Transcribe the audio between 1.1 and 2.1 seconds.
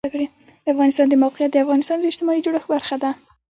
موقعیت د افغانستان د